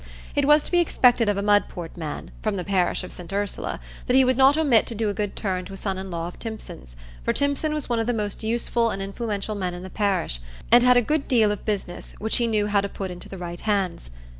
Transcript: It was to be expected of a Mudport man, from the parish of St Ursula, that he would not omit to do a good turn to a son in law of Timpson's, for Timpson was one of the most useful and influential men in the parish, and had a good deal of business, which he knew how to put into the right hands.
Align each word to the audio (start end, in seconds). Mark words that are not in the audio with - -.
It 0.33 0.45
was 0.47 0.63
to 0.63 0.71
be 0.71 0.79
expected 0.79 1.29
of 1.29 1.37
a 1.37 1.43
Mudport 1.43 1.95
man, 1.95 2.31
from 2.41 2.55
the 2.55 2.63
parish 2.63 3.03
of 3.03 3.11
St 3.11 3.31
Ursula, 3.31 3.79
that 4.07 4.15
he 4.15 4.25
would 4.25 4.35
not 4.35 4.57
omit 4.57 4.87
to 4.87 4.95
do 4.95 5.09
a 5.11 5.13
good 5.13 5.35
turn 5.35 5.63
to 5.65 5.73
a 5.73 5.77
son 5.77 5.99
in 5.99 6.09
law 6.09 6.27
of 6.27 6.39
Timpson's, 6.39 6.95
for 7.23 7.33
Timpson 7.33 7.71
was 7.71 7.87
one 7.87 7.99
of 7.99 8.07
the 8.07 8.11
most 8.11 8.43
useful 8.43 8.89
and 8.89 8.99
influential 8.99 9.53
men 9.53 9.75
in 9.75 9.83
the 9.83 9.91
parish, 9.91 10.39
and 10.71 10.83
had 10.83 10.97
a 10.97 11.03
good 11.03 11.27
deal 11.27 11.51
of 11.51 11.65
business, 11.65 12.13
which 12.17 12.37
he 12.37 12.47
knew 12.47 12.65
how 12.65 12.81
to 12.81 12.89
put 12.89 13.11
into 13.11 13.29
the 13.29 13.37
right 13.37 13.59
hands. 13.61 14.09